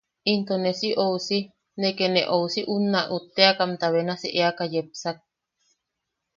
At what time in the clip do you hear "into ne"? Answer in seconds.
0.31-0.71